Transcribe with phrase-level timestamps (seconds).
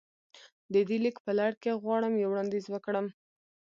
[0.73, 3.07] د دې ليک په لړ کې غواړم يو وړانديز وکړم.